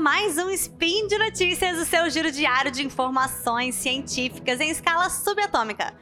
mais 0.00 0.38
um 0.38 0.48
Spin 0.48 1.08
de 1.08 1.18
Notícias, 1.18 1.78
o 1.78 1.84
seu 1.84 2.08
giro 2.08 2.32
diário 2.32 2.70
de 2.70 2.82
informações 2.82 3.74
científicas 3.74 4.58
em 4.58 4.70
escala 4.70 5.10
subatômica. 5.10 5.92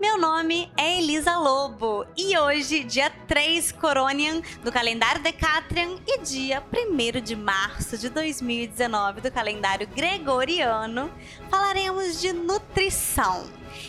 Meu 0.00 0.16
nome 0.16 0.70
é 0.76 0.98
Elisa 0.98 1.36
Lobo 1.36 2.06
e 2.16 2.38
hoje, 2.38 2.84
dia 2.84 3.10
3 3.10 3.72
Coronian 3.72 4.40
do 4.62 4.70
calendário 4.70 5.20
Decatrian 5.20 5.98
e 6.06 6.20
dia 6.20 6.62
1 6.72 7.20
de 7.20 7.34
março 7.34 7.98
de 7.98 8.08
2019 8.08 9.22
do 9.22 9.32
calendário 9.32 9.88
Gregoriano, 9.88 11.10
falaremos 11.50 12.20
de 12.20 12.32
nutrição. 12.32 13.44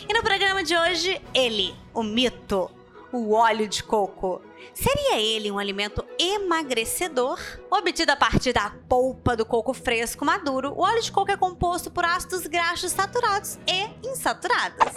E 0.08 0.12
no 0.12 0.20
programa 0.20 0.64
de 0.64 0.76
hoje, 0.76 1.22
ele, 1.32 1.76
o 1.94 2.02
mito, 2.02 2.68
o 3.12 3.34
óleo 3.34 3.68
de 3.68 3.84
coco. 3.84 4.42
Seria 4.74 5.20
ele 5.20 5.50
um 5.50 5.58
alimento 5.58 6.04
emagrecedor? 6.18 7.38
Obtido 7.70 8.12
a 8.12 8.16
partir 8.16 8.52
da 8.52 8.70
polpa 8.88 9.36
do 9.36 9.44
coco 9.44 9.74
fresco 9.74 10.24
maduro, 10.24 10.72
o 10.72 10.82
óleo 10.82 11.02
de 11.02 11.12
coco 11.12 11.30
é 11.30 11.36
composto 11.36 11.90
por 11.90 12.04
ácidos 12.04 12.46
graxos 12.46 12.92
saturados 12.92 13.58
e 13.66 14.08
insaturados. 14.08 14.94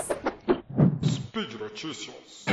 Speed 1.06 1.54
Notícias. 1.54 2.46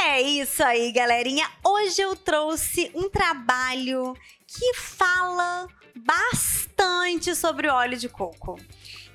É 0.00 0.22
isso 0.22 0.62
aí, 0.62 0.92
galerinha. 0.92 1.50
Hoje 1.64 2.00
eu 2.00 2.14
trouxe 2.14 2.90
um 2.94 3.10
trabalho 3.10 4.14
que 4.46 4.74
fala 4.74 5.66
bastante 5.96 6.63
sobre 7.34 7.68
o 7.68 7.72
óleo 7.74 7.96
de 7.96 8.08
coco. 8.08 8.58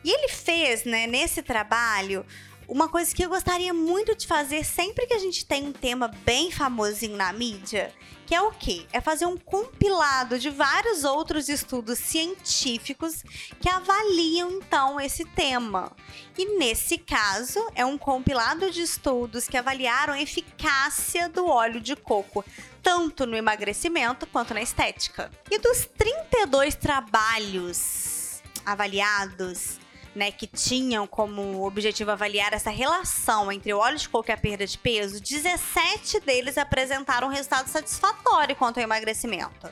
E 0.04 0.12
ele 0.12 0.30
fez, 0.30 0.86
né, 0.86 1.08
nesse 1.08 1.42
trabalho, 1.42 2.26
uma 2.70 2.88
coisa 2.88 3.14
que 3.14 3.26
eu 3.26 3.30
gostaria 3.30 3.74
muito 3.74 4.16
de 4.16 4.28
fazer 4.28 4.64
sempre 4.64 5.08
que 5.08 5.14
a 5.14 5.20
gente 5.20 5.44
tem 5.46 5.68
um 5.68 5.72
tema 5.72 6.08
bem 6.24 6.52
famosinho 6.52 7.18
na 7.18 7.34
mídia, 7.34 7.92
que 8.28 8.36
é 8.36 8.42
o 8.42 8.52
quê? 8.52 8.86
É 8.94 9.02
fazer 9.02 9.26
um 9.26 9.36
compilado 9.36 10.38
de 10.38 10.52
vários 10.52 11.04
outros 11.04 11.50
estudos 11.50 11.98
científicos 11.98 13.24
que 13.60 13.68
avaliam 13.68 14.52
então 14.52 15.02
esse 15.02 15.26
tema. 15.26 15.92
E 16.38 16.60
nesse 16.60 17.00
caso, 17.00 17.60
é 17.74 17.84
um 17.84 17.98
compilado 17.98 18.70
de 18.70 18.84
estudos 18.84 19.48
que 19.48 19.58
avaliaram 19.58 20.14
a 20.14 20.22
eficácia 20.22 21.28
do 21.28 21.48
óleo 21.48 21.82
de 21.82 21.96
coco, 21.96 22.46
tanto 22.84 23.26
no 23.26 23.36
emagrecimento 23.36 24.28
quanto 24.28 24.54
na 24.54 24.62
estética. 24.62 25.32
E 25.50 25.58
dos 25.58 25.90
32 25.98 26.76
trabalhos 26.76 28.44
avaliados, 28.64 29.80
né, 30.20 30.34
que 30.34 30.46
tinham 30.46 31.08
como 31.08 31.66
objetivo 31.66 32.12
avaliar 32.12 32.52
essa 32.52 32.70
relação 32.70 33.50
entre 33.50 33.74
o 33.74 33.78
óleo 33.78 33.98
de 33.98 34.10
coco 34.10 34.30
e 34.30 34.34
a 34.34 34.38
perda 34.38 34.68
de 34.68 34.78
peso, 34.78 35.22
17 35.22 36.20
deles 36.20 36.58
apresentaram 36.58 37.30
um 37.30 37.32
resultado 37.32 37.68
satisfatório 37.68 38.54
quanto 38.54 38.80
ao 38.80 38.84
emagrecimento, 38.84 39.70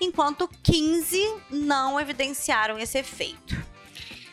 enquanto 0.00 0.50
15 0.64 1.36
não 1.48 2.00
evidenciaram 2.00 2.76
esse 2.76 2.98
efeito. 2.98 3.56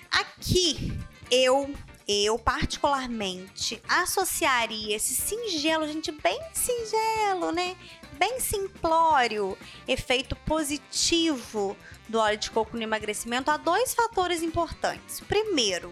Aqui 0.09 0.91
eu 1.29 1.71
eu 2.07 2.39
particularmente 2.39 3.81
associaria 3.87 4.95
esse 4.95 5.13
singelo, 5.13 5.87
gente, 5.87 6.11
bem 6.11 6.41
singelo, 6.51 7.51
né? 7.51 7.77
Bem 8.17 8.39
simplório, 8.39 9.55
efeito 9.87 10.35
positivo 10.37 11.77
do 12.11 12.19
óleo 12.19 12.37
de 12.37 12.51
coco 12.51 12.75
no 12.75 12.83
emagrecimento 12.83 13.49
a 13.49 13.57
dois 13.57 13.93
fatores 13.93 14.43
importantes. 14.43 15.21
Primeiro, 15.21 15.91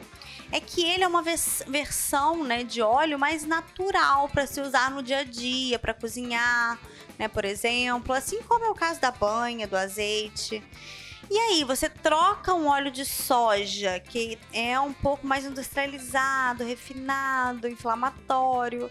é 0.52 0.60
que 0.60 0.84
ele 0.84 1.04
é 1.04 1.08
uma 1.08 1.22
vers 1.22 1.64
versão 1.68 2.44
né, 2.44 2.64
de 2.64 2.82
óleo 2.82 3.18
mais 3.18 3.46
natural 3.46 4.28
para 4.28 4.46
se 4.46 4.60
usar 4.60 4.92
no 4.92 5.02
dia 5.02 5.20
a 5.20 5.24
dia, 5.24 5.80
para 5.80 5.94
cozinhar, 5.94 6.78
né, 7.18 7.28
por 7.28 7.46
exemplo, 7.46 8.14
assim 8.14 8.42
como 8.44 8.66
é 8.66 8.70
o 8.70 8.76
caso 8.76 9.00
da 9.00 9.12
banha, 9.12 9.66
do 9.66 9.78
azeite. 9.78 10.62
E 11.32 11.38
aí, 11.38 11.64
você 11.64 11.88
troca 11.88 12.56
um 12.56 12.68
óleo 12.68 12.90
de 12.90 13.06
soja, 13.06 14.00
que 14.00 14.40
é 14.52 14.80
um 14.80 14.92
pouco 14.92 15.28
mais 15.28 15.46
industrializado, 15.46 16.64
refinado, 16.64 17.68
inflamatório, 17.68 18.90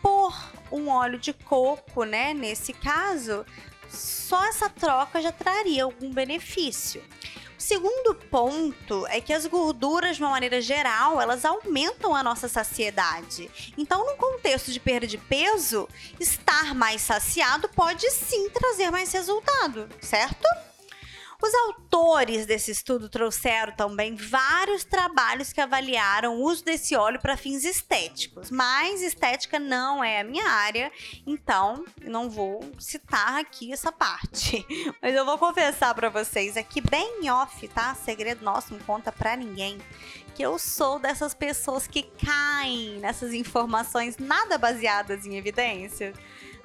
por 0.00 0.32
um 0.70 0.88
óleo 0.88 1.18
de 1.18 1.32
coco, 1.32 2.04
né? 2.04 2.32
Nesse 2.34 2.72
caso, 2.72 3.44
só 3.92 4.44
essa 4.46 4.68
troca 4.68 5.20
já 5.20 5.30
traria 5.30 5.84
algum 5.84 6.10
benefício. 6.10 7.02
O 7.58 7.62
segundo 7.62 8.14
ponto 8.28 9.06
é 9.06 9.20
que 9.20 9.32
as 9.32 9.46
gorduras, 9.46 10.16
de 10.16 10.22
uma 10.22 10.30
maneira 10.30 10.60
geral, 10.60 11.20
elas 11.20 11.44
aumentam 11.44 12.12
a 12.14 12.22
nossa 12.22 12.48
saciedade. 12.48 13.48
Então, 13.78 14.04
no 14.04 14.16
contexto 14.16 14.72
de 14.72 14.80
perda 14.80 15.06
de 15.06 15.16
peso, 15.16 15.88
estar 16.18 16.74
mais 16.74 17.02
saciado 17.02 17.68
pode 17.68 18.10
sim 18.10 18.50
trazer 18.50 18.90
mais 18.90 19.12
resultado, 19.12 19.88
certo? 20.00 20.71
Os 21.42 21.52
autores 21.66 22.46
desse 22.46 22.70
estudo 22.70 23.08
trouxeram 23.08 23.72
também 23.72 24.14
vários 24.14 24.84
trabalhos 24.84 25.52
que 25.52 25.60
avaliaram 25.60 26.36
o 26.36 26.42
uso 26.44 26.64
desse 26.64 26.94
óleo 26.94 27.20
para 27.20 27.36
fins 27.36 27.64
estéticos, 27.64 28.48
mas 28.48 29.02
estética 29.02 29.58
não 29.58 30.04
é 30.04 30.20
a 30.20 30.24
minha 30.24 30.48
área, 30.48 30.92
então 31.26 31.84
não 32.00 32.30
vou 32.30 32.62
citar 32.78 33.40
aqui 33.40 33.72
essa 33.72 33.90
parte. 33.90 34.64
Mas 35.02 35.14
eu 35.16 35.24
vou 35.24 35.36
confessar 35.36 35.92
para 35.94 36.08
vocês 36.08 36.56
aqui 36.56 36.80
bem 36.80 37.28
off, 37.28 37.66
tá? 37.68 37.94
Segredo 37.96 38.44
nosso, 38.44 38.72
não 38.72 38.80
conta 38.80 39.10
para 39.10 39.34
ninguém 39.34 39.78
que 40.36 40.42
eu 40.42 40.58
sou 40.60 41.00
dessas 41.00 41.34
pessoas 41.34 41.88
que 41.88 42.04
caem 42.04 43.00
nessas 43.00 43.34
informações 43.34 44.16
nada 44.16 44.56
baseadas 44.56 45.26
em 45.26 45.36
evidência, 45.36 46.12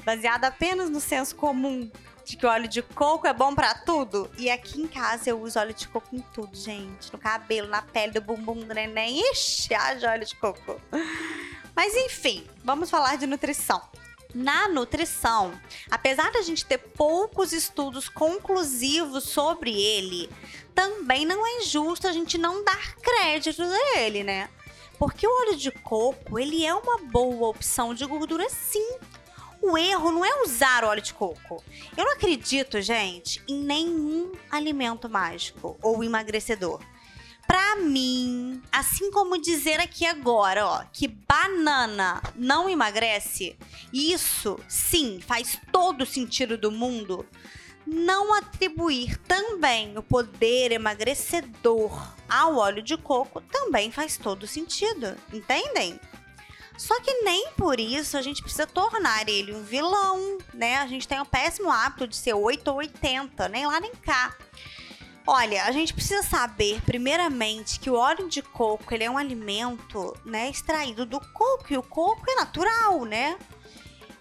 baseada 0.05 0.47
apenas 0.47 0.89
no 0.89 0.99
senso 0.99 1.35
comum 1.35 1.89
de 2.27 2.35
que 2.35 2.45
o 2.45 2.49
óleo 2.49 2.67
de 2.67 2.81
coco 2.81 3.25
é 3.25 3.31
bom 3.31 3.55
para 3.55 3.73
tudo. 3.73 4.29
E 4.37 4.49
aqui 4.49 4.81
em 4.81 4.87
casa 4.87 5.29
eu 5.29 5.41
uso 5.41 5.57
óleo 5.57 5.73
de 5.73 5.87
coco 5.87 6.13
em 6.13 6.19
tudo, 6.33 6.55
gente. 6.57 7.11
No 7.13 7.17
cabelo, 7.17 7.69
na 7.69 7.81
pele, 7.81 8.11
do 8.11 8.21
bumbum 8.21 8.59
do 8.67 8.73
neném. 8.73 9.21
Ixi, 9.31 9.73
haja 9.73 10.11
óleo 10.11 10.25
de 10.25 10.35
coco. 10.35 10.81
Mas 11.73 11.95
enfim, 11.95 12.45
vamos 12.65 12.89
falar 12.89 13.15
de 13.15 13.25
nutrição. 13.25 13.81
Na 14.35 14.67
nutrição, 14.67 15.57
apesar 15.89 16.29
da 16.33 16.41
gente 16.41 16.65
ter 16.65 16.79
poucos 16.79 17.53
estudos 17.53 18.09
conclusivos 18.09 19.23
sobre 19.23 19.81
ele, 19.81 20.29
também 20.75 21.25
não 21.25 21.47
é 21.47 21.61
justo 21.61 22.09
a 22.09 22.11
gente 22.11 22.37
não 22.37 22.61
dar 22.61 22.95
crédito 22.95 23.63
a 23.63 23.99
ele, 23.99 24.25
né? 24.25 24.49
Porque 24.99 25.25
o 25.25 25.41
óleo 25.43 25.55
de 25.55 25.71
coco, 25.71 26.37
ele 26.37 26.65
é 26.65 26.75
uma 26.75 26.97
boa 26.97 27.47
opção 27.47 27.93
de 27.93 28.05
gordura 28.05 28.49
sim, 28.49 28.97
o 29.61 29.77
erro 29.77 30.11
não 30.11 30.23
é 30.23 30.43
usar 30.43 30.83
óleo 30.83 31.01
de 31.01 31.13
coco. 31.13 31.63
Eu 31.95 32.05
não 32.05 32.13
acredito, 32.13 32.81
gente, 32.81 33.41
em 33.47 33.59
nenhum 33.59 34.31
alimento 34.49 35.09
mágico 35.09 35.77
ou 35.81 36.03
emagrecedor. 36.03 36.81
Pra 37.47 37.77
mim, 37.77 38.61
assim 38.71 39.09
como 39.09 39.41
dizer 39.41 39.79
aqui 39.79 40.05
agora, 40.05 40.65
ó, 40.67 40.83
que 40.91 41.07
banana 41.07 42.21
não 42.35 42.69
emagrece, 42.69 43.57
isso 43.93 44.59
sim 44.67 45.21
faz 45.21 45.57
todo 45.71 46.05
sentido 46.05 46.57
do 46.57 46.69
mundo. 46.69 47.25
Não 47.85 48.33
atribuir 48.33 49.17
também 49.19 49.97
o 49.97 50.03
poder 50.03 50.73
emagrecedor 50.73 52.13
ao 52.27 52.57
óleo 52.57 52.83
de 52.83 52.97
coco 52.97 53.39
também 53.39 53.93
faz 53.93 54.17
todo 54.17 54.45
sentido, 54.45 55.15
entendem? 55.31 55.97
Só 56.77 56.99
que 57.01 57.11
nem 57.23 57.51
por 57.57 57.79
isso 57.79 58.17
a 58.17 58.21
gente 58.21 58.41
precisa 58.41 58.67
tornar 58.67 59.27
ele 59.27 59.53
um 59.53 59.63
vilão, 59.63 60.37
né? 60.53 60.77
A 60.77 60.87
gente 60.87 61.07
tem 61.07 61.19
o 61.19 61.25
péssimo 61.25 61.71
hábito 61.71 62.07
de 62.07 62.15
ser 62.15 62.33
8 62.33 62.67
ou 62.67 62.77
80, 62.77 63.49
nem 63.49 63.65
lá 63.65 63.79
nem 63.79 63.93
cá. 63.95 64.35
Olha, 65.25 65.65
a 65.65 65.71
gente 65.73 65.93
precisa 65.93 66.23
saber, 66.23 66.81
primeiramente, 66.85 67.81
que 67.81 67.89
o 67.89 67.95
óleo 67.95 68.29
de 68.29 68.41
coco 68.41 68.93
ele 68.93 69.03
é 69.03 69.11
um 69.11 69.17
alimento, 69.17 70.15
né, 70.23 70.49
extraído 70.49 71.05
do 71.05 71.19
coco 71.19 71.65
e 71.69 71.77
o 71.77 71.83
coco 71.83 72.23
é 72.29 72.35
natural, 72.35 73.03
né? 73.03 73.37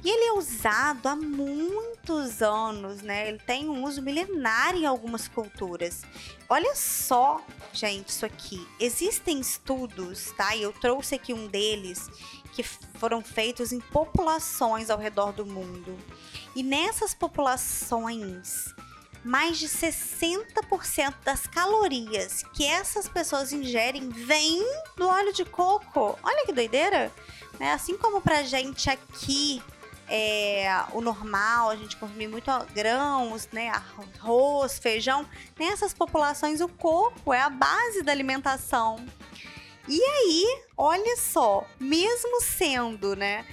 E 0.03 0.09
ele 0.09 0.25
é 0.25 0.33
usado 0.33 1.09
há 1.09 1.17
muitos 1.17 2.43
anos, 2.43 3.03
né? 3.03 3.29
Ele 3.29 3.39
tem 3.39 3.69
um 3.69 3.85
uso 3.85 4.03
milenar 4.03 4.77
em 4.77 4.87
algumas 4.87 5.27
culturas. 5.27 6.03
Olha 6.49 6.75
só, 6.75 7.41
gente, 7.73 8.09
isso 8.09 8.25
aqui. 8.27 8.67
Existem 8.79 9.41
estudos, 9.41 10.33
tá? 10.37 10.55
E 10.55 10.63
eu 10.63 10.73
trouxe 10.73 11.15
aqui 11.15 11.33
um 11.33 11.47
deles 11.49 12.09
que 12.57 12.63
foram 12.63 13.21
feitos 13.21 13.71
em 13.71 13.81
populações 13.81 14.89
ao 14.89 14.99
redor 14.99 15.33
do 15.33 15.45
mundo. 15.45 15.95
E 16.55 16.63
nessas 16.63 17.13
populações, 17.13 18.75
mais 19.23 19.59
de 19.59 19.69
60% 19.69 21.15
das 21.23 21.47
calorias 21.47 22.43
que 22.55 22.65
essas 22.65 23.07
pessoas 23.07 23.53
ingerem 23.53 24.09
vêm 24.09 24.65
do 24.97 25.07
óleo 25.07 25.35
de 25.35 25.45
coco. 25.45 26.19
Olha 26.23 26.47
que 26.47 26.53
doideira! 26.53 27.13
Né? 27.61 27.73
Assim 27.73 27.99
como 27.99 28.23
pra 28.23 28.43
gente 28.43 28.89
aqui 28.89 29.63
é, 30.09 30.69
o 30.93 31.03
normal, 31.03 31.69
a 31.69 31.77
gente 31.77 31.97
consumir 31.97 32.29
muito 32.29 32.51
grãos, 32.73 33.49
né, 33.53 33.69
arroz, 33.69 34.79
feijão, 34.79 35.27
nessas 35.59 35.93
populações 35.93 36.61
o 36.61 36.69
coco 36.69 37.35
é 37.35 37.41
a 37.41 37.51
base 37.51 38.03
da 38.03 38.13
alimentação. 38.13 39.05
E 39.89 40.03
aí, 40.03 40.63
olha 40.77 41.17
só, 41.17 41.67
mesmo 41.79 42.41
sendo, 42.41 43.15
né, 43.15 43.47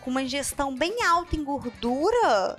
com 0.00 0.10
uma 0.10 0.22
ingestão 0.22 0.74
bem 0.74 1.02
alta 1.04 1.36
em 1.36 1.44
gordura, 1.44 2.58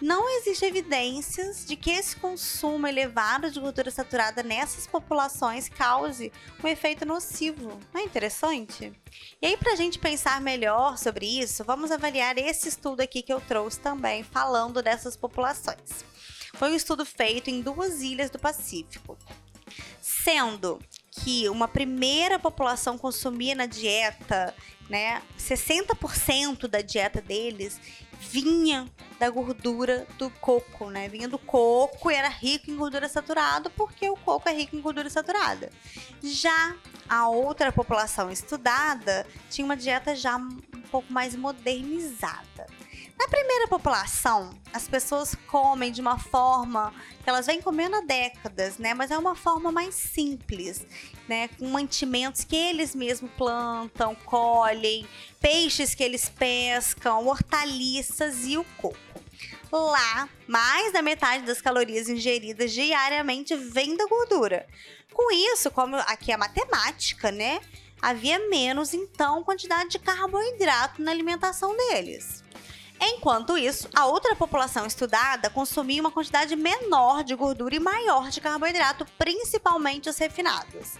não 0.00 0.28
existe 0.28 0.64
evidências 0.64 1.64
de 1.66 1.74
que 1.74 1.90
esse 1.90 2.14
consumo 2.16 2.86
elevado 2.86 3.50
de 3.50 3.58
gordura 3.58 3.90
saturada 3.90 4.42
nessas 4.44 4.86
populações 4.86 5.68
cause 5.68 6.32
um 6.62 6.68
efeito 6.68 7.04
nocivo. 7.04 7.80
Não 7.92 8.00
é 8.00 8.04
interessante? 8.04 8.92
E 9.42 9.46
aí, 9.46 9.56
para 9.56 9.72
a 9.72 9.76
gente 9.76 9.98
pensar 9.98 10.40
melhor 10.40 10.96
sobre 10.96 11.26
isso, 11.26 11.64
vamos 11.64 11.90
avaliar 11.90 12.38
esse 12.38 12.68
estudo 12.68 13.00
aqui 13.00 13.22
que 13.22 13.32
eu 13.32 13.40
trouxe 13.40 13.80
também, 13.80 14.22
falando 14.22 14.82
dessas 14.82 15.16
populações. 15.16 16.04
Foi 16.54 16.70
um 16.70 16.76
estudo 16.76 17.04
feito 17.04 17.50
em 17.50 17.60
duas 17.60 18.00
ilhas 18.00 18.30
do 18.30 18.38
Pacífico, 18.38 19.18
sendo 20.00 20.78
que 21.24 21.48
uma 21.48 21.68
primeira 21.68 22.38
população 22.38 22.96
consumia 22.96 23.54
na 23.54 23.66
dieta, 23.66 24.54
né, 24.88 25.22
60% 25.38 26.66
da 26.66 26.80
dieta 26.80 27.20
deles 27.20 27.80
vinha 28.20 28.88
da 29.18 29.30
gordura 29.30 30.06
do 30.16 30.30
coco, 30.30 30.90
né? 30.90 31.08
Vinha 31.08 31.28
do 31.28 31.38
coco 31.38 32.10
e 32.10 32.14
era 32.14 32.28
rico 32.28 32.70
em 32.70 32.76
gordura 32.76 33.08
saturada, 33.08 33.70
porque 33.70 34.08
o 34.08 34.16
coco 34.16 34.48
é 34.48 34.52
rico 34.52 34.76
em 34.76 34.80
gordura 34.80 35.08
saturada. 35.08 35.70
Já 36.22 36.74
a 37.08 37.28
outra 37.28 37.72
população 37.72 38.30
estudada 38.30 39.26
tinha 39.50 39.64
uma 39.64 39.76
dieta 39.76 40.14
já 40.14 40.36
um 40.36 40.82
pouco 40.90 41.12
mais 41.12 41.34
modernizada. 41.34 42.66
Na 43.18 43.26
primeira 43.26 43.66
população, 43.66 44.50
as 44.72 44.86
pessoas 44.86 45.34
comem 45.48 45.90
de 45.90 46.00
uma 46.00 46.16
forma 46.20 46.94
que 47.24 47.28
elas 47.28 47.46
vêm 47.46 47.60
comendo 47.60 47.96
há 47.96 48.00
décadas, 48.00 48.78
né? 48.78 48.94
Mas 48.94 49.10
é 49.10 49.18
uma 49.18 49.34
forma 49.34 49.72
mais 49.72 49.96
simples, 49.96 50.86
né? 51.28 51.48
Com 51.48 51.66
mantimentos 51.66 52.44
que 52.44 52.54
eles 52.54 52.94
mesmos 52.94 53.30
plantam, 53.32 54.14
colhem, 54.14 55.04
peixes 55.40 55.96
que 55.96 56.04
eles 56.04 56.28
pescam, 56.28 57.26
hortaliças 57.26 58.46
e 58.46 58.56
o 58.56 58.62
coco. 58.76 58.96
Lá, 59.72 60.28
mais 60.46 60.92
da 60.92 61.02
metade 61.02 61.44
das 61.44 61.60
calorias 61.60 62.08
ingeridas 62.08 62.72
diariamente 62.72 63.54
vem 63.56 63.96
da 63.96 64.06
gordura. 64.06 64.64
Com 65.12 65.32
isso, 65.32 65.72
como 65.72 65.96
aqui 65.96 66.30
é 66.30 66.36
matemática, 66.36 67.32
né? 67.32 67.60
Havia 68.00 68.38
menos, 68.48 68.94
então, 68.94 69.42
quantidade 69.42 69.90
de 69.90 69.98
carboidrato 69.98 71.02
na 71.02 71.10
alimentação 71.10 71.76
deles. 71.76 72.44
Enquanto 73.00 73.56
isso, 73.56 73.88
a 73.94 74.06
outra 74.06 74.34
população 74.34 74.86
estudada 74.86 75.48
consumia 75.50 76.00
uma 76.00 76.10
quantidade 76.10 76.56
menor 76.56 77.22
de 77.22 77.34
gordura 77.34 77.76
e 77.76 77.80
maior 77.80 78.28
de 78.30 78.40
carboidrato, 78.40 79.06
principalmente 79.16 80.08
os 80.08 80.18
refinados. 80.18 80.98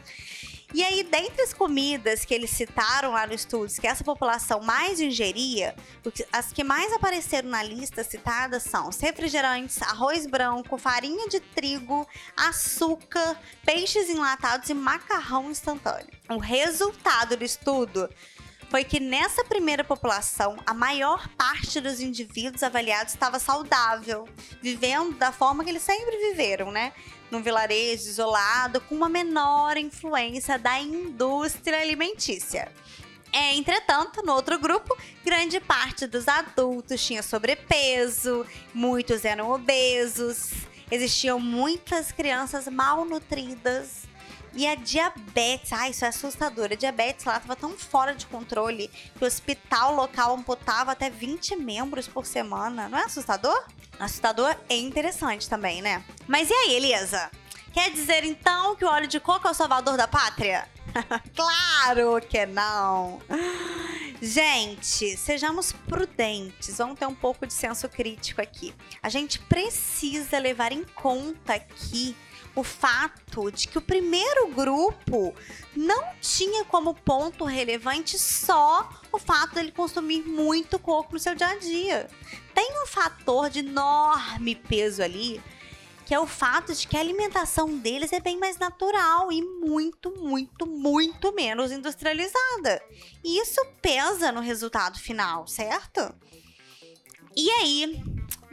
E 0.75 0.85
aí, 0.85 1.03
dentre 1.03 1.41
as 1.41 1.55
comidas 1.55 2.27
que 2.27 2.35
eles 2.35 2.51
citaram 2.51 3.13
lá 3.13 3.27
no 3.27 3.33
estudo, 3.33 3.73
que 3.81 3.87
essa 3.87 4.05
população 4.05 4.61
mais 4.61 5.01
ingeria, 5.01 5.75
as 6.31 6.53
que 6.53 6.63
mais 6.63 6.93
apareceram 6.93 7.49
na 7.49 7.63
lista 7.63 8.05
citada 8.05 8.61
são 8.61 8.91
os 8.91 9.01
refrigerantes, 9.01 9.81
arroz 9.81 10.27
branco, 10.27 10.77
farinha 10.77 11.27
de 11.29 11.41
trigo, 11.41 12.07
açúcar, 12.37 13.41
peixes 13.65 14.11
enlatados 14.11 14.69
e 14.69 14.75
macarrão 14.75 15.51
instantâneo. 15.51 16.13
O 16.29 16.37
resultado 16.37 17.35
do 17.35 17.45
estudo 17.45 18.07
foi 18.69 18.85
que 18.85 19.01
nessa 19.01 19.45
primeira 19.45 19.83
população, 19.83 20.57
a 20.67 20.75
maior 20.75 21.29
parte 21.29 21.81
dos 21.81 22.01
indivíduos 22.01 22.63
avaliados 22.63 23.15
estava 23.15 23.39
saudável, 23.39 24.29
vivendo 24.61 25.17
da 25.17 25.33
forma 25.33 25.65
que 25.65 25.71
eles 25.71 25.83
sempre 25.83 26.17
viveram, 26.19 26.71
né? 26.71 26.93
Num 27.31 27.43
vilarejo 27.43 28.09
isolado, 28.09 28.81
com 28.83 28.95
uma 28.95 29.09
menor 29.09 29.77
influência 29.77 30.59
da 30.59 30.79
indústria 30.79 31.81
alimentícia. 31.81 32.71
É, 33.33 33.55
entretanto, 33.55 34.23
no 34.25 34.33
outro 34.33 34.59
grupo, 34.59 34.97
grande 35.25 35.61
parte 35.61 36.07
dos 36.07 36.29
adultos 36.29 37.05
tinha 37.05 37.23
sobrepeso, 37.23 38.47
muitos 38.73 39.25
eram 39.25 39.51
obesos, 39.51 40.53
existiam 40.91 41.39
muitas 41.39 42.11
crianças 42.11 42.67
malnutridas 42.69 44.09
e 44.55 44.67
a 44.67 44.75
diabetes, 44.75 45.73
ai, 45.73 45.91
isso 45.91 46.05
é 46.05 46.09
assustador. 46.09 46.69
A 46.73 46.75
diabetes 46.75 47.25
lá 47.25 47.37
estava 47.37 47.57
tão 47.57 47.77
fora 47.77 48.15
de 48.15 48.27
controle 48.27 48.89
que 49.17 49.25
o 49.25 49.27
hospital 49.27 49.95
local 49.95 50.35
amputava 50.35 50.93
até 50.93 51.11
20 51.11 51.57
membros 51.57 52.09
por 52.09 52.27
semana. 52.27 52.89
Não 52.89 52.99
é 52.99 53.05
assustador? 53.05 53.65
Assustador 53.99 54.57
é 54.69 54.77
interessante 54.77 55.49
também, 55.49 55.83
né? 55.83 56.05
Mas 56.27 56.51
e 56.51 56.53
aí, 56.53 56.75
Elisa? 56.75 57.31
Quer 57.73 57.91
dizer 57.91 58.25
então 58.25 58.75
que 58.77 58.85
o 58.85 58.89
óleo 58.89 59.07
de 59.07 59.21
coco 59.21 59.47
é 59.47 59.51
o 59.51 59.55
salvador 59.55 59.97
da 59.97 60.09
pátria? 60.09 60.69
claro 61.35 62.21
que 62.27 62.47
não! 62.47 63.21
Gente, 64.21 65.17
sejamos 65.17 65.71
prudentes, 65.71 66.79
vamos 66.79 66.99
ter 66.99 67.07
um 67.07 67.15
pouco 67.15 67.47
de 67.47 67.53
senso 67.53 67.89
crítico 67.89 68.43
aqui. 68.43 68.75
A 69.01 69.09
gente 69.09 69.39
precisa 69.39 70.39
levar 70.39 70.73
em 70.73 70.83
conta 70.83 71.55
aqui 71.55 72.17
o 72.55 72.63
fato 72.63 73.51
de 73.51 73.69
que 73.69 73.79
o 73.79 73.83
primeiro 73.83 74.49
grupo 74.49 75.35
não 75.77 76.13
tinha 76.21 76.65
como 76.65 76.95
ponto 76.95 77.45
relevante 77.45 78.19
só 78.19 78.89
o 79.13 79.19
fato 79.19 79.55
dele 79.55 79.73
consumir 79.73 80.23
muito 80.23 80.79
coco 80.79 81.13
no 81.13 81.19
seu 81.19 81.35
dia 81.35 81.49
a 81.49 81.57
dia. 81.57 82.11
Tem 82.55 82.83
um 82.83 82.87
fator 82.87 83.49
de 83.49 83.61
enorme 83.61 84.55
peso 84.55 85.03
ali, 85.03 85.41
que 86.05 86.15
é 86.15 86.19
o 86.19 86.27
fato 86.27 86.75
de 86.75 86.89
que 86.89 86.97
a 86.97 87.01
alimentação 87.01 87.79
deles 87.79 88.13
é 88.13 88.21
bem 88.21 88.39
mais 88.39 88.57
natural 88.59 89.31
e 89.31 89.43
muito, 89.43 90.11
muito, 90.11 90.67
muito 90.67 91.35
menos 91.35 91.71
industrializada. 91.71 92.83
E 93.23 93.41
isso 93.41 93.61
pesa 93.83 94.33
no 94.33 94.41
resultado 94.41 94.99
final, 94.99 95.47
certo? 95.47 96.15
E 97.37 97.51
aí, 97.51 98.03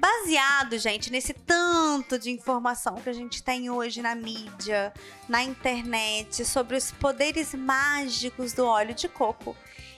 baseado, 0.06 0.78
gente, 0.78 1.12
nesse 1.12 1.34
tanto 1.34 2.20
de 2.20 2.30
informação 2.30 3.02
que 3.02 3.10
a 3.10 3.14
gente 3.14 3.42
tem 3.42 3.72
hoje 3.72 4.04
na 4.04 4.14
mídia, 4.14 4.94
na 5.28 5.42
internet, 5.44 6.46
sobre 6.46 6.78
os 6.78 6.92
poderes 6.92 7.56
mágicos 7.56 8.54
do 8.54 8.66
óleo 8.66 8.94
de 8.94 9.10
coco. 9.10 9.58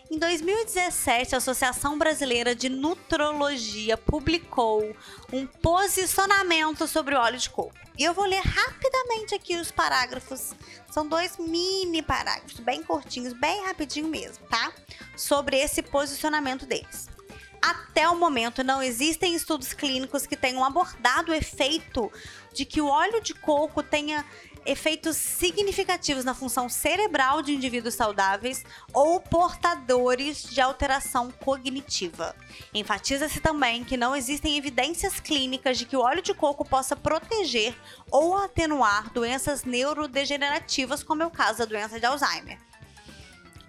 Em 0.10 0.18
2017, 0.18 1.36
a 1.36 1.40
Associação 1.40 1.98
Brasileira 1.98 2.56
de 2.56 2.70
Nutrologia 2.70 3.98
publicou 3.98 4.96
um 5.34 5.46
posicionamento 5.46 6.88
sobre 6.88 7.14
o 7.14 7.20
óleo 7.20 7.38
de 7.38 7.50
coco. 7.50 7.76
E 7.98 8.06
eu 8.06 8.14
vou 8.14 8.26
ler 8.26 8.42
rapidamente 8.42 9.36
aqui 9.36 9.58
os 9.58 9.72
parágrafos. 9.72 10.54
São 10.90 11.06
dois 11.06 11.38
mini 11.38 12.02
parágrafos, 12.02 12.62
bem 12.62 12.82
curtinhos, 12.82 13.34
bem 13.34 13.66
rapidinho 13.66 14.08
mesmo, 14.08 14.46
tá? 14.48 14.72
Sobre 15.18 15.58
esse 15.58 15.82
posicionamento 15.82 16.66
deles. 16.66 17.17
Até 17.62 18.08
o 18.08 18.16
momento, 18.16 18.64
não 18.64 18.82
existem 18.82 19.36
estudos 19.36 19.74
clínicos 19.74 20.26
que 20.26 20.36
tenham 20.36 20.64
abordado 20.64 21.32
o 21.32 21.36
efeito 21.36 22.12
de 22.54 22.66
que 22.66 22.82
o 22.82 22.88
óleo 22.88 23.22
de 23.22 23.34
coco 23.34 23.84
tenha 23.84 24.26
efeitos 24.68 25.16
significativos 25.16 26.26
na 26.26 26.34
função 26.34 26.68
cerebral 26.68 27.42
de 27.42 27.54
indivíduos 27.54 27.96
saudáveis 27.96 28.66
ou 28.94 29.20
portadores 29.20 30.44
de 30.44 30.60
alteração 30.60 31.32
cognitiva. 31.32 32.36
Enfatiza-se 32.74 33.40
também 33.40 33.86
que 33.86 33.96
não 33.96 34.16
existem 34.16 34.58
evidências 34.58 35.20
clínicas 35.20 35.78
de 35.78 35.86
que 35.86 35.96
o 35.96 36.02
óleo 36.02 36.22
de 36.22 36.34
coco 36.34 36.68
possa 36.68 36.96
proteger 36.96 37.74
ou 38.12 38.38
atenuar 38.38 39.10
doenças 39.14 39.64
neurodegenerativas, 39.64 41.02
como 41.02 41.24
é 41.24 41.26
o 41.26 41.32
caso 41.32 41.60
da 41.60 41.66
doença 41.66 42.00
de 42.00 42.06
Alzheimer 42.06 42.67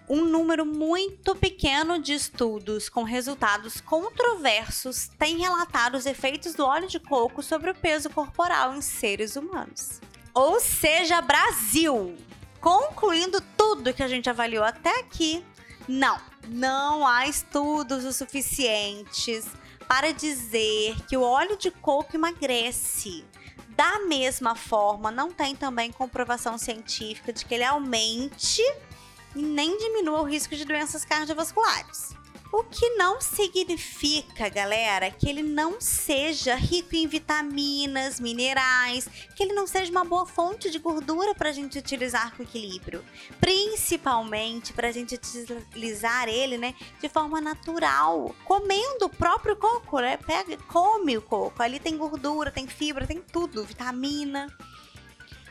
um 0.08 0.24
número 0.24 0.64
muito 0.64 1.34
pequeno 1.34 2.00
de 2.00 2.14
estudos 2.14 2.88
com 2.88 3.02
resultados 3.02 3.80
controversos 3.80 5.08
tem 5.18 5.38
relatado 5.38 5.96
os 5.96 6.06
efeitos 6.06 6.54
do 6.54 6.64
óleo 6.64 6.88
de 6.88 6.98
coco 6.98 7.42
sobre 7.42 7.70
o 7.70 7.74
peso 7.74 8.08
corporal 8.08 8.74
em 8.74 8.80
seres 8.80 9.36
humanos. 9.36 10.00
Ou 10.34 10.58
seja, 10.60 11.20
Brasil! 11.20 12.16
Concluindo 12.60 13.40
tudo 13.56 13.92
que 13.92 14.02
a 14.02 14.08
gente 14.08 14.28
avaliou 14.28 14.64
até 14.64 15.00
aqui, 15.00 15.44
não, 15.86 16.18
não 16.48 17.06
há 17.06 17.26
estudos 17.26 18.04
o 18.04 18.12
suficientes 18.12 19.46
para 19.86 20.12
dizer 20.12 20.96
que 21.06 21.16
o 21.16 21.22
óleo 21.22 21.56
de 21.56 21.70
coco 21.70 22.16
emagrece. 22.16 23.24
Da 23.70 24.00
mesma 24.00 24.56
forma, 24.56 25.10
não 25.10 25.30
tem 25.30 25.54
também 25.54 25.92
comprovação 25.92 26.58
científica 26.58 27.32
de 27.32 27.44
que 27.44 27.54
ele 27.54 27.64
aumente 27.64 28.60
e 29.34 29.42
nem 29.42 29.76
diminua 29.78 30.20
o 30.20 30.24
risco 30.24 30.56
de 30.56 30.64
doenças 30.64 31.04
cardiovasculares. 31.04 32.16
O 32.50 32.64
que 32.64 32.96
não 32.96 33.20
significa, 33.20 34.48
galera, 34.48 35.10
que 35.10 35.28
ele 35.28 35.42
não 35.42 35.78
seja 35.82 36.54
rico 36.54 36.96
em 36.96 37.06
vitaminas, 37.06 38.18
minerais, 38.18 39.06
que 39.36 39.42
ele 39.42 39.52
não 39.52 39.66
seja 39.66 39.90
uma 39.90 40.04
boa 40.04 40.24
fonte 40.24 40.70
de 40.70 40.78
gordura 40.78 41.34
para 41.34 41.50
a 41.50 41.52
gente 41.52 41.78
utilizar 41.78 42.34
com 42.34 42.42
equilíbrio. 42.42 43.04
Principalmente 43.38 44.72
para 44.72 44.88
a 44.88 44.92
gente 44.92 45.14
utilizar 45.14 46.26
ele, 46.26 46.56
né, 46.56 46.74
de 47.02 47.08
forma 47.10 47.38
natural, 47.38 48.34
comendo 48.46 49.04
o 49.04 49.10
próprio 49.10 49.54
coco, 49.54 50.00
né? 50.00 50.16
Pega, 50.16 50.56
come 50.68 51.18
o 51.18 51.22
coco. 51.22 51.62
Ali 51.62 51.78
tem 51.78 51.98
gordura, 51.98 52.50
tem 52.50 52.66
fibra, 52.66 53.06
tem 53.06 53.20
tudo, 53.20 53.62
vitamina. 53.62 54.46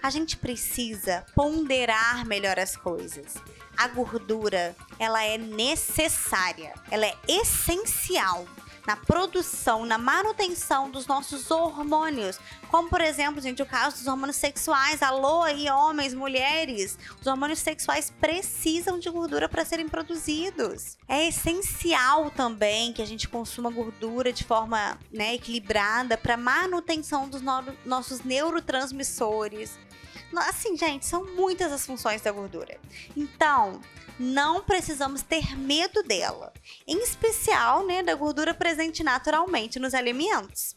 A 0.01 0.09
gente 0.09 0.37
precisa 0.37 1.25
ponderar 1.35 2.25
melhor 2.25 2.59
as 2.59 2.75
coisas. 2.75 3.35
A 3.75 3.87
gordura, 3.87 4.75
ela 4.97 5.23
é 5.23 5.37
necessária, 5.37 6.73
ela 6.89 7.05
é 7.05 7.15
essencial 7.27 8.47
na 8.87 8.95
produção, 8.95 9.85
na 9.85 9.97
manutenção 9.97 10.89
dos 10.89 11.05
nossos 11.05 11.51
hormônios. 11.51 12.39
Como, 12.69 12.89
por 12.89 13.01
exemplo, 13.01 13.41
gente, 13.41 13.61
o 13.61 13.65
caso 13.65 13.97
dos 13.97 14.07
hormônios 14.07 14.37
sexuais. 14.37 15.03
Alô 15.03 15.43
aí, 15.43 15.69
homens, 15.69 16.13
mulheres. 16.13 16.97
Os 17.19 17.27
hormônios 17.27 17.59
sexuais 17.59 18.09
precisam 18.09 18.97
de 18.97 19.09
gordura 19.09 19.49
para 19.49 19.65
serem 19.65 19.89
produzidos. 19.89 20.97
É 21.05 21.27
essencial 21.27 22.31
também 22.31 22.93
que 22.93 23.01
a 23.01 23.05
gente 23.05 23.27
consuma 23.27 23.69
gordura 23.69 24.31
de 24.31 24.45
forma 24.45 24.97
né, 25.11 25.35
equilibrada 25.35 26.17
para 26.17 26.37
manutenção 26.37 27.27
dos 27.27 27.41
no 27.41 27.57
nossos 27.85 28.21
neurotransmissores. 28.21 29.77
Assim, 30.35 30.75
gente, 30.75 31.05
são 31.05 31.25
muitas 31.35 31.71
as 31.71 31.85
funções 31.85 32.21
da 32.21 32.31
gordura. 32.31 32.77
Então, 33.15 33.81
não 34.19 34.61
precisamos 34.61 35.21
ter 35.21 35.57
medo 35.57 36.03
dela, 36.03 36.51
em 36.87 37.01
especial 37.03 37.85
né, 37.85 38.01
da 38.01 38.15
gordura 38.15 38.53
presente 38.53 39.03
naturalmente 39.03 39.79
nos 39.79 39.93
alimentos. 39.93 40.75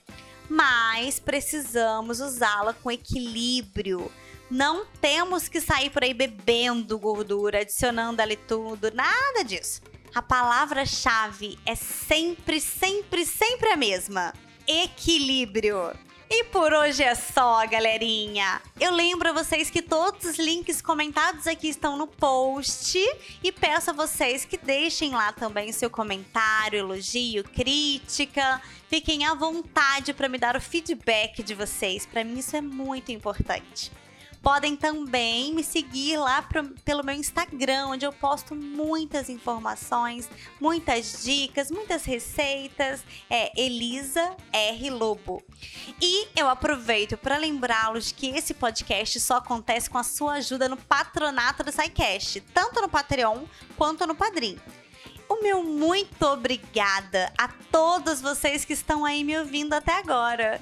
Mas 0.49 1.19
precisamos 1.19 2.21
usá-la 2.21 2.75
com 2.75 2.91
equilíbrio. 2.91 4.11
Não 4.51 4.85
temos 5.01 5.49
que 5.49 5.61
sair 5.61 5.91
por 5.91 6.03
aí 6.03 6.13
bebendo 6.13 6.99
gordura, 6.99 7.61
adicionando 7.61 8.21
ali 8.21 8.37
tudo, 8.37 8.93
nada 8.93 9.45
disso. 9.45 9.81
A 10.13 10.21
palavra-chave 10.21 11.57
é 11.65 11.77
sempre, 11.77 12.61
sempre, 12.61 13.25
sempre 13.25 13.71
a 13.71 13.77
mesma: 13.77 14.35
equilíbrio. 14.67 15.93
E 16.33 16.45
por 16.45 16.73
hoje 16.73 17.03
é 17.03 17.13
só, 17.13 17.67
galerinha. 17.67 18.63
Eu 18.79 18.93
lembro 18.93 19.31
a 19.31 19.33
vocês 19.33 19.69
que 19.69 19.83
todos 19.83 20.25
os 20.25 20.39
links 20.39 20.81
comentados 20.81 21.45
aqui 21.49 21.69
estão 21.69 21.97
no 21.97 22.07
post 22.07 22.97
e 23.43 23.51
peço 23.51 23.91
a 23.91 23.93
vocês 23.93 24.45
que 24.45 24.57
deixem 24.57 25.11
lá 25.11 25.33
também 25.33 25.73
seu 25.73 25.91
comentário, 25.91 26.79
elogio, 26.79 27.43
crítica. 27.43 28.63
Fiquem 28.89 29.27
à 29.27 29.35
vontade 29.35 30.15
para 30.15 30.29
me 30.29 30.39
dar 30.39 30.55
o 30.55 30.61
feedback 30.61 31.43
de 31.43 31.53
vocês. 31.53 32.07
Para 32.07 32.23
mim 32.23 32.39
isso 32.39 32.55
é 32.55 32.61
muito 32.61 33.11
importante. 33.11 33.91
Podem 34.43 34.75
também 34.75 35.55
me 35.55 35.63
seguir 35.63 36.17
lá 36.17 36.41
pro, 36.41 36.69
pelo 36.85 37.05
meu 37.05 37.15
Instagram, 37.15 37.89
onde 37.89 38.07
eu 38.07 38.13
posto 38.13 38.55
muitas 38.55 39.29
informações, 39.29 40.29
muitas 40.59 41.23
dicas, 41.23 41.71
muitas 41.71 42.05
receitas. 42.05 43.05
É 43.29 43.53
Elisa 43.61 44.35
R 44.53 44.91
Lobo. 44.91 45.43
E 46.01 46.29
eu 46.35 46.49
aproveito 46.49 47.19
para 47.19 47.37
lembrá-los 47.37 48.13
que 48.13 48.29
esse 48.29 48.55
podcast 48.55 49.21
só 49.21 49.37
acontece 49.37 49.91
com 49.91 49.99
a 49.99 50.05
sua 50.05 50.35
ajuda 50.35 50.69
no 50.69 50.77
patronato 50.77 51.63
do 51.63 51.71
SciCast, 51.71 52.41
tanto 52.55 52.81
no 52.81 52.89
Patreon 52.89 53.45
quanto 53.77 54.07
no 54.07 54.15
Padrim. 54.15 54.59
O 55.29 55.43
meu 55.43 55.63
muito 55.63 56.27
obrigada 56.27 57.33
a 57.39 57.47
todos 57.71 58.21
vocês 58.21 58.65
que 58.65 58.73
estão 58.73 59.05
aí 59.05 59.23
me 59.23 59.39
ouvindo 59.39 59.75
até 59.75 59.97
agora. 59.99 60.61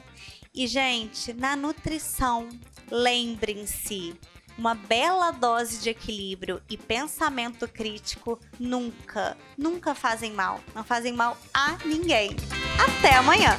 E, 0.55 0.67
gente, 0.67 1.33
na 1.33 1.57
nutrição, 1.57 2.49
lembrem-se, 2.91 4.15
uma 4.57 4.75
bela 4.75 5.31
dose 5.31 5.81
de 5.81 5.91
equilíbrio 5.91 6.61
e 6.69 6.77
pensamento 6.77 7.69
crítico 7.69 8.39
nunca, 8.59 9.37
nunca 9.57 9.95
fazem 9.95 10.33
mal. 10.33 10.61
Não 10.75 10.83
fazem 10.83 11.13
mal 11.13 11.37
a 11.55 11.79
ninguém. 11.85 12.31
Até 12.79 13.15
amanhã! 13.15 13.57